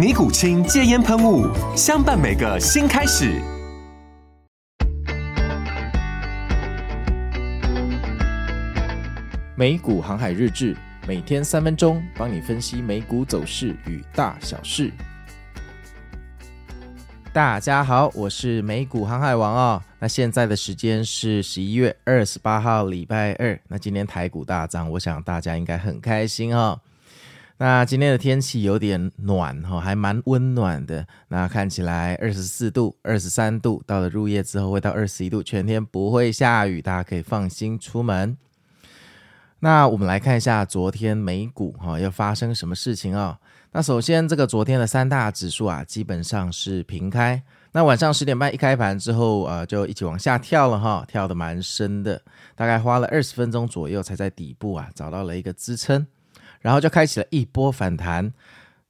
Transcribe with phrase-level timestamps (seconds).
[0.00, 1.46] 尼古清戒烟喷雾，
[1.76, 3.38] 相伴每个新开始。
[9.54, 10.74] 美股航海日志，
[11.06, 14.90] 每天三分钟，帮你分析美股走势与大小事。
[17.30, 19.82] 大家好，我是美股航海王哦。
[19.98, 23.60] 那现在的时间是十一月二十八号，礼拜二。
[23.68, 26.80] 那今天台股大涨，我想大家应该很开心哦。
[27.62, 31.06] 那今天的天气有点暖哈，还蛮温暖的。
[31.28, 38.34] 那看起来二十四度、二十三度，到了入夜之后会到二十一度，全天不会下雨，大家可以放心出门。
[39.58, 43.38] 那我们来看一下昨天美股哈要发生什么事情啊？
[43.72, 47.42] 那首先这个昨天的三大指数啊，基本上是平开。
[47.72, 52.22] 那晚上十点半一开盘之后啊，就一起往下跳了哈，跳得蛮深的，
[52.56, 56.06] 大概花了二十分钟左右才在底部啊找到了一个支撑。
[56.60, 58.32] 然后就开启了一波反弹，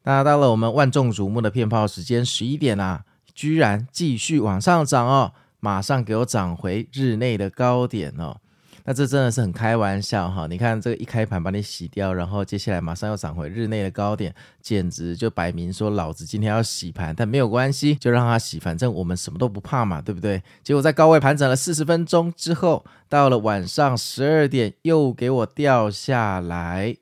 [0.02, 3.04] 那到了我们万众瞩目的骗炮时间十一点啊，
[3.34, 8.36] 居然继续往上涨哦，马上给我涨回日内的高点哦，
[8.84, 10.46] 那这真的是很开玩笑哈！
[10.48, 20.42] 你看这个一开盘把你洗掉，然后接下来马上又涨回日内的高点，简直就摆明说老子今天要洗盘，但没有关系，就让它洗，反正我们什么都不怕嘛，对不对？
[20.64, 26.96] 结果在高位盘整了四十分钟之后，到了晚上十二点又给我掉下来。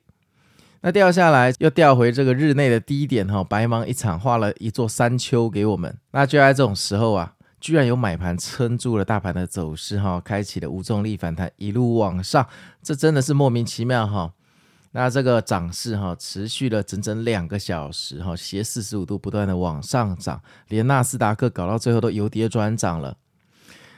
[0.81, 5.97] 那掉下来又掉回这个日内的低点哈，白忙一场，画了一座山丘给我们。
[6.11, 12.47] 那就在这种时候啊，居然有买盘撑住了大盘的走势哈，开启了无重力反弹，一路往上，
[12.81, 14.31] 这真的是莫名其妙哈。
[14.91, 23.17] 那这个涨势哈，持续了整整两个小时哈，斜四十五度不断的往上涨，连纳斯达克搞到最后都由跌转涨了。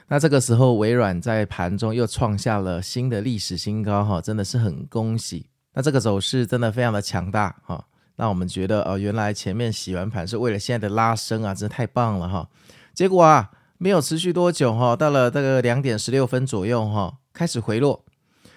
[0.08, 5.46] 那这个时候，微软在盘中又创下了新的历史新高哈，真的是很恭喜。
[5.74, 7.84] 那这个走势真的非常的强大哈，
[8.16, 12.48] 那我们觉得哦，原来前面洗完盘是为了现在的拉升啊，真的太棒了哈。
[12.92, 18.04] 结果啊，没有持续多久哈，到了这个两点十六分左右哈，开始回落。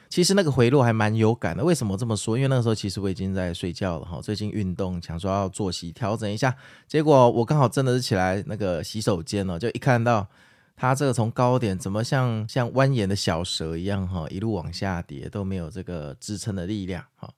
[0.09, 2.37] 其实那个回落还蛮有感的，为什么这么说？
[2.37, 6.55] 因为那个时候其实我已经在睡觉了哈，最近运动想说要作息调整一下，
[6.87, 10.27] 结果我刚好真的是起来那个洗手间哦，就一看到。
[10.75, 17.31] 它这个从高点怎么像像蜿蜒的小蛇一样哈，一路往下跌都没有这个支撑的力量哈。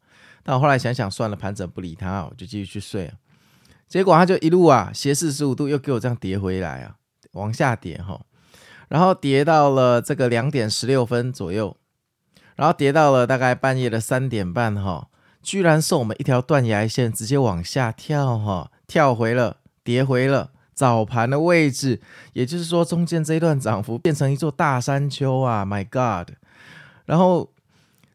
[0.44, 3.14] 但我后来想想算了，盘整不理它，我就继续去睡。
[3.88, 6.96] 结果它就一路啊斜四十五度又给我这样跌回来啊，
[7.34, 8.22] 往下跌哈，
[8.90, 11.78] 然后跌到了这个两点十六分左右，
[12.56, 15.10] 然后跌到了大概半夜的三点半哈，
[15.42, 20.52] 居然送我们一条断崖线，直接往下跳哈，跳回了，跌回了。
[20.78, 22.00] 早盘的位置，
[22.34, 26.36] 也就是说，中间这一段涨幅变成一座大山丘啊！My God！
[27.06, 27.50] 然后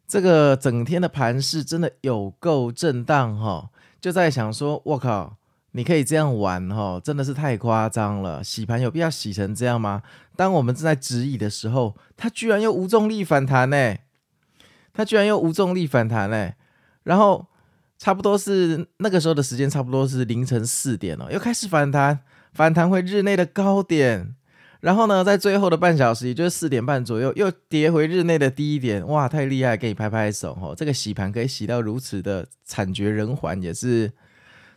[0.07, 3.69] 这个整天的盘势真的有够震荡哈，
[4.01, 5.39] 就在想说，我靠，
[5.73, 8.45] 你可以这样玩哈，真的是太夸张了！
[8.45, 10.03] 洗盘有必要洗成这样吗？
[10.37, 13.97] 当我们正在质疑的时候，它居然又无重力反弹呢！
[14.93, 16.53] 它居然又无重力反弹呢！
[17.03, 17.45] 然后
[17.99, 22.21] 差不多是那个时候的时间，差不多是凌晨四点哦，又开始反弹。
[22.53, 24.35] 反弹回日内的高点，
[24.81, 29.07] 然后呢，在最后的半小时，也就是四点半左右，又跌回日内的低点。
[29.07, 30.75] 哇，太厉害，给你拍拍手哦！
[30.77, 34.13] 这个洗盘可以洗到如此的惨绝人寰，也是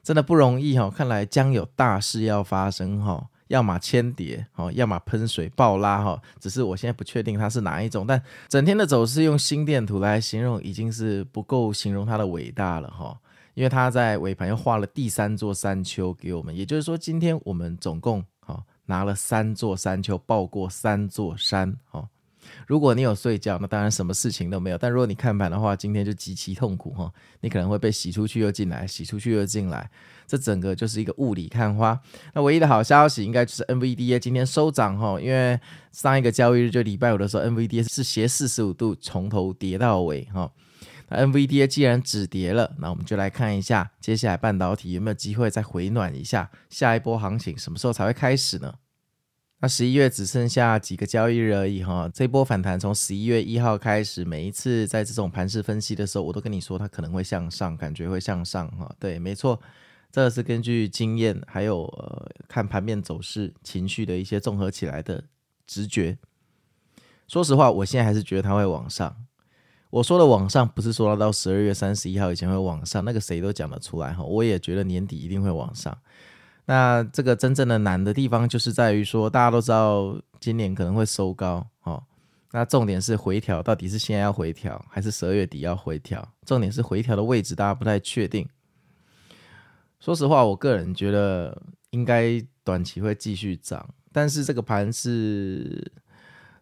[0.04, 0.90] 真的不容易哈。
[0.90, 6.22] 看来将有大事要发生哈，要么千跌哦，要么喷水爆拉哈。
[6.40, 13.18] 只是我现在不确定它是哪一种，但整天的走势用心电图来形容，已经是不够形容它的伟大了哈。
[13.56, 22.08] 因为他在尾盘又画了第三座山丘给我们，也就是说，今天我们总共哈拿了三座山丘，抱过三座山哈。
[22.68, 24.78] 如果你有睡觉，那当然什么事情都没有。
[24.78, 27.12] 但如果你看盘的话，今天就极其痛苦哈，
[27.42, 29.90] 你可能会被洗出去又进来，洗出去又进来，
[30.28, 32.00] 这整个就是一个雾里看花。
[32.36, 35.60] 那唯一的好消息应该就是 NVDA 今天收涨哈，因为
[35.92, 40.52] 上一个交易日就礼拜五的时候，NVDA 是斜四十五度从头跌到尾哈。
[41.10, 48.76] 那 NVDA 既然止跌了，那我们就来看一下接下来半导体有没有机会再回暖一下，下一波行情什么时候才会开始呢？
[49.60, 58.94] 那十一月只剩下几个交易日而已哈，这波反弹从十一月一号开始，每一次在这种盘势分析的时候，我都跟你说它可能会向上，感觉会向上哈。
[59.00, 59.60] 对，没错，
[60.12, 65.24] 这是根据经验还有呃看盘面走势、情绪的一些综合起来的
[65.66, 66.18] 直觉。
[67.28, 69.16] 说实话，我现在还是觉得它会往上。
[69.96, 74.22] 我说的往上不是说到十二月三十一号以前会往上，那个谁都讲得出来哈。
[74.22, 75.98] 我也觉得年底一定会往上。
[76.66, 82.04] 那这个真正的难的地方就是在于说，大家都知道今年可能会收高，哦，
[82.52, 86.28] 那重点是回调，到底是现在要回调，还是十二月底要回调？
[86.46, 88.46] 重点是回调的位置，大家不太确定。
[90.02, 91.58] 说实话，我个人觉得
[91.92, 95.90] 应该短期会继续涨，但是这个盘是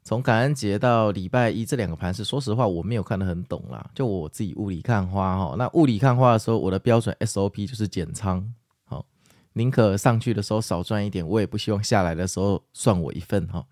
[0.04, 3.90] 从感恩节到礼拜一这两个盘是，说实话我没有看得很懂啦。
[3.96, 8.54] 就我自己雾里看花哈，那雾里看花的时候，我的标准 SOP 就是减仓。
[8.86, 9.06] 好
[9.54, 13.64] 宁可上去的时候少赚一点，我也不希望下来的时候算我一份哈。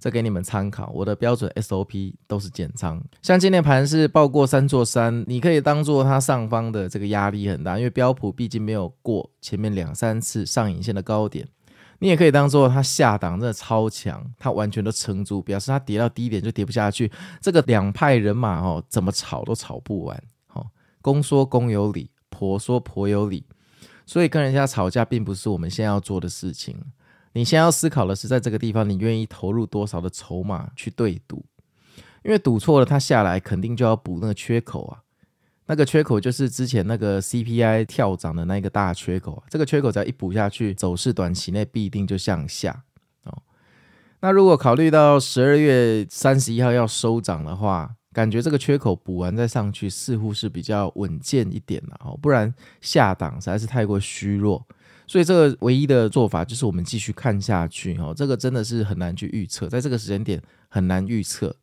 [0.00, 3.02] 这给你们参考，我的标准 SOP 都是减仓。
[3.20, 11.48] 像今天盘是爆过三座山，你可以当做它上方的这个压力很大，因为标普毕竟没有过前面两三次上影线的高点。
[12.00, 17.10] 你也可以当做它下档真的超强，它完全都撑住，表示它跌到低点就跌不下去。
[17.40, 20.22] 这个两派人马哦，怎么吵都吵不完。
[20.46, 20.68] 好，
[21.02, 23.44] 公说公有理，婆说婆有理。
[24.06, 26.76] 所以跟人家吵架并不是我们现在要做的事情。
[27.32, 31.44] 你先要思考的是，在这个地方你愿意投入多少的筹码去对赌，
[32.24, 35.02] 因为赌错了，它下来肯定就要补那个缺口啊。
[35.68, 39.42] 那个缺口就是之前那个 CPI 跳涨的那个大缺口。
[39.50, 42.84] 这个缺口只要一补下去，走势短期内必定就向下
[43.24, 43.42] 哦。
[44.20, 54.66] 那如果考虑到十二月三十一号要收涨的话，感觉这个缺口补完再上去，似乎是比较稳健一点了哦，不然下档实在是太过虚弱，
[55.06, 61.54] 所以这个唯一的做法就是我们继续看下去哦，这个真的是很难去预测，在这个时间点很难预测。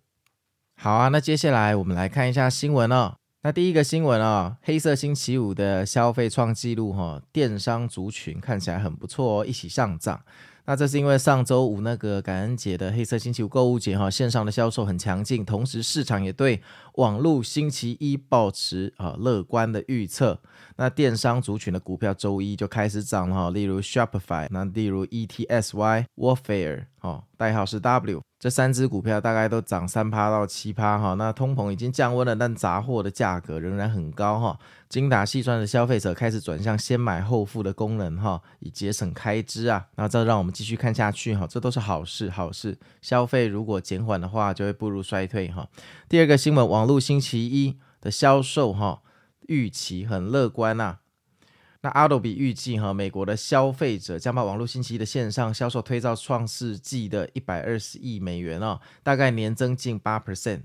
[0.78, 3.16] 好啊，那接下来我们来看一下新闻哦。
[3.46, 10.20] 那第一个新闻啊，黑色星期五的消费创纪录哈，电商族群看起来很不错哦，一起上涨。
[10.66, 16.60] 那这是因为上周五那个感恩节的黑色星期五购物节哈，线上的销售很强劲，同时市场也对
[16.96, 20.40] 网络星期一保持啊乐观的预测。
[20.78, 28.22] 那电商族群的股票周一就开始涨了哈，例如 Shopify，那例如 ETSY Warfare，哈，代号是 W。
[28.38, 34.60] 这三只股票大概都涨三趴到七趴哈，那通膨已经降温了，但杂货的价格仍然很高哈。
[34.90, 39.86] 精打细算的消费者开始转向先买后付的功能哈，以节省开支啊。
[39.96, 42.78] 那这让我们继续看下去哈，这都是好事好事。
[43.02, 45.68] 消费如果减缓的话，就会步入衰退哈。
[46.08, 49.02] 第二个新闻，网络星期一的销售哈
[49.48, 51.00] 预期很乐观呐。
[51.82, 60.62] 那 Adobe 预计哈，美国的消费者将把网络星期一的线上销售推到创世纪的一百二十亿美元哦，大概年增近八 percent，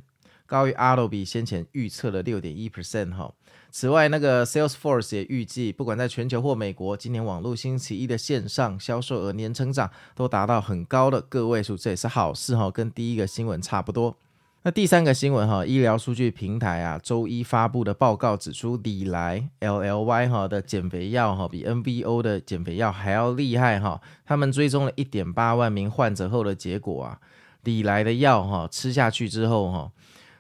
[0.47, 3.35] 高于 Adobe 先前预测的六点一 percent 哈。
[3.71, 14.17] 此外，那个 Salesforce 也预计，不管在全球或美国，今年网络星期一的线上销售额年成长都达到很高的个位数，这也是好事哈，跟第一个新闻差不多。
[14.63, 23.99] 那第三个新闻哈，医疗数据平台啊，周一发布的报告指出，礼来 LLY 哈的减肥药哈，比 NVO 的减肥药还要厉害哈。
[24.27, 27.19] 他们追踪了一点八万名患者后的结果啊，
[27.65, 29.93] 礼来的药哈吃下去之后哈，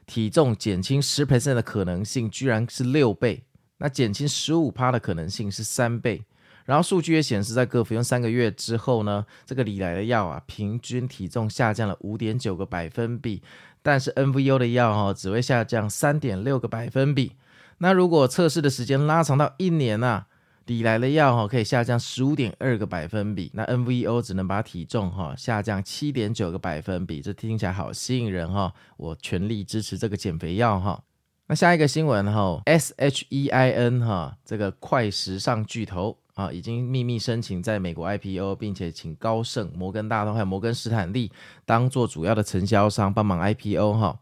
[0.04, 3.44] 体重减轻十 percent 的可能性居然是六倍，
[3.78, 6.22] 那减轻十五趴的可能性是三倍。
[6.66, 13.42] 然后数据也显示，在各服用三个月之后呢，这个礼来的药啊，平均体重下降了五点九个百分比。
[13.82, 17.32] 但是 NVO 的药哈只会下降三点六个百分比。
[17.78, 20.26] 那如果测试的时间拉长到一年啊，
[20.66, 23.50] 抵来的药哈可以下降十五点二个百分比。
[23.54, 27.20] 那 NVO 只能把体重哈下降七点九个百分比。
[27.20, 31.02] 这听起来好吸引人哈，我全力支持这个减肥药哈。
[31.46, 36.18] 那下一个新闻哈，SHEIN 哈这个快时尚巨头。
[36.40, 41.30] 啊，已经秘密申请在美国 IPO，并且请高盛、摩根大通还有摩根士坦利
[41.66, 44.18] 当做主要的承销商帮忙 IPO 哈。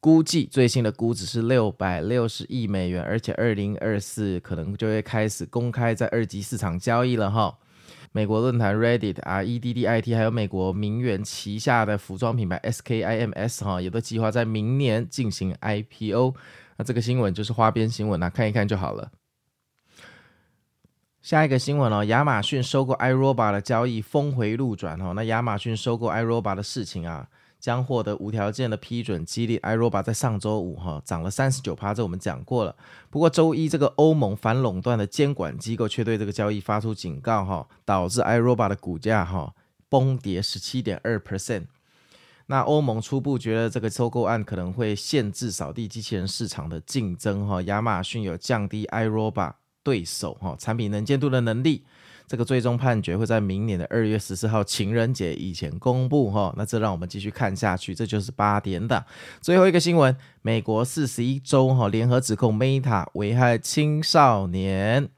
[0.00, 7.58] 估计最新的估值是六百六十亿美元，而且二零二四可能就会开始公开在二级市场交易了哈。
[8.12, 16.34] 美国论坛 Reddit 啊，EDDIT 还有美国名媛旗下的服装品牌 SKIMS 哈，也都计划在明年进行 IPO。
[16.78, 19.10] 那这个新闻就是花边新闻啊，看一看就好了。
[21.22, 25.12] 下一个新闻哦，亚马逊收购 iRobot 的交易峰回路转哦。
[25.14, 32.74] 那亚马逊收购 iRobot 的事情啊，将获得无条件的批准，激励 iRobot 在上周五哈涨了三十九趴，这我们讲过了。
[33.10, 39.54] 不过周一这个欧盟反垄断的监管机构却对这个交易发出警告哈，导致 iRobot 的股价哈
[39.90, 41.66] 崩跌十七点二 percent。
[42.46, 51.84] 那欧盟初步觉得这个收购案可能会限制扫地机器人市场的竞争哈，亚马逊有降低 iRobot 对手哈产品能见度的能力，
[52.26, 56.54] 这个最终判决会在明年的二月十四号情人节以前公布哈。
[56.56, 59.04] 那这让我们继续看下去，这就是八点档。
[59.40, 65.08] 最后一个新闻，美国四十一州哈联合指控 Meta 危害青少年。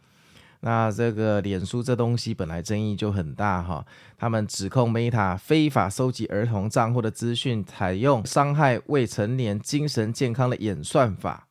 [0.64, 3.84] 那这个脸书这东西本来争议就很大哈，
[4.16, 11.48] 他们指控 Meta 非法收集儿童账户的资讯，采用伤害未成年精神健康的演算法。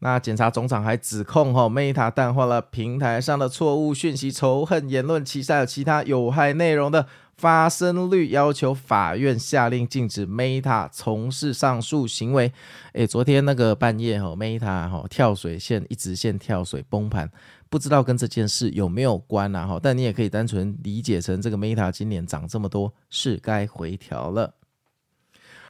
[0.00, 12.52] 那检察总长还指控哈，Meta 淡化了平台上的错误讯息、仇恨言论、其他有其他有害内容的发生率，要求法院下令禁止 Meta 从事上述行为。
[12.92, 17.30] 诶，昨天那个半夜哈，Meta 哈跳水线一直线跳水崩盘，
[17.70, 19.66] 不知道跟这件事有没有关啊？
[19.66, 24.52] 哈，但你也可以单纯理解成这个 Meta 今年涨这么多，是该回调了。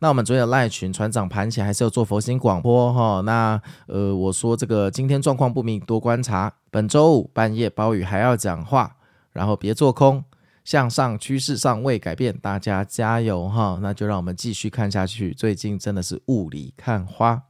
[0.00, 3.20] 那我们昨天的赖群船长盘前还是要做佛心广播哈。
[3.22, 6.52] 那呃，我说这个今天状况不明，多观察。
[6.70, 8.96] 本周五半夜暴雨还要讲话，
[9.32, 10.22] 然后别做空，
[10.64, 13.78] 向上趋势尚未改变，大家加油哈。
[13.80, 15.32] 那就让我们继续看下去。
[15.32, 17.42] 最近真的是雾里看花。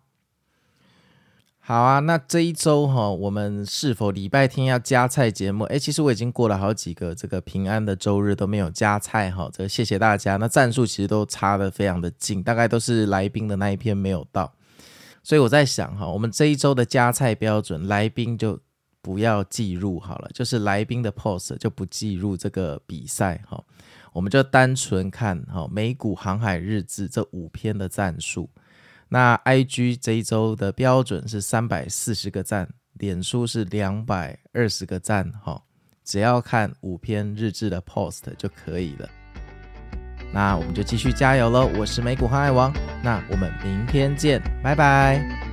[1.68, 5.64] 好啊，那这一周哈，我们是否礼拜天要加菜节目？
[5.64, 10.36] 诶，其实我已经过了好几个这个平安的周日都没有加菜哈，这个谢谢大家。
[10.36, 14.52] 那战术其实都差得非常的近，大概都是来宾的那一篇没有到，
[15.24, 18.56] 所以我在想哈，我们这一周的加菜标准，来宾就
[19.02, 23.60] 不要计入好了，就是来宾的 post 就不计入这个比赛哈，
[24.12, 28.48] 我们就单纯看哈美股航海日志这五篇的战术。
[29.08, 35.62] 那 IG 这一周的标准是三百四十个赞，脸书是两百二十个赞，哈，
[36.04, 39.08] 只要看五篇日志的 post 就可以了。
[40.32, 41.70] 那我们就继续加油喽！
[41.78, 42.72] 我是美股航海王，
[43.02, 45.45] 那我们明天见，拜拜。